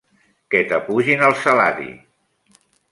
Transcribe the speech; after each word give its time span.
Que 0.55 0.61
t'apugin 0.71 1.23
el 1.29 1.39
salari! 1.45 1.95